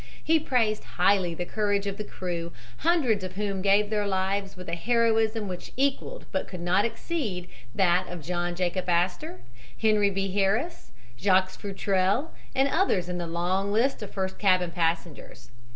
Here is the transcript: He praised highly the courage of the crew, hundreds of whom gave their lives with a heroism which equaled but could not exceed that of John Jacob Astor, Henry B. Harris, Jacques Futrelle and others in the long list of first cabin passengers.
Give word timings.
He 0.23 0.39
praised 0.39 0.83
highly 0.97 1.35
the 1.35 1.45
courage 1.45 1.85
of 1.85 1.97
the 1.97 2.03
crew, 2.03 2.51
hundreds 2.77 3.23
of 3.23 3.33
whom 3.35 3.61
gave 3.61 3.91
their 3.91 4.07
lives 4.07 4.57
with 4.57 4.67
a 4.67 4.73
heroism 4.73 5.47
which 5.47 5.71
equaled 5.77 6.25
but 6.31 6.47
could 6.47 6.59
not 6.59 6.85
exceed 6.85 7.47
that 7.75 8.07
of 8.07 8.19
John 8.23 8.55
Jacob 8.55 8.89
Astor, 8.89 9.41
Henry 9.79 10.09
B. 10.09 10.31
Harris, 10.31 10.91
Jacques 11.19 11.51
Futrelle 11.51 12.31
and 12.55 12.67
others 12.67 13.09
in 13.09 13.19
the 13.19 13.27
long 13.27 13.71
list 13.71 14.01
of 14.01 14.09
first 14.09 14.39
cabin 14.39 14.71
passengers. 14.71 15.51